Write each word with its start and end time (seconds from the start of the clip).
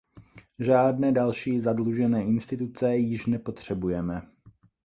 Žádné 0.59 1.11
další 1.11 1.59
zadlužené 1.59 2.23
instituce 2.23 2.95
již 2.97 3.25
nepotřebujeme. 3.25 4.21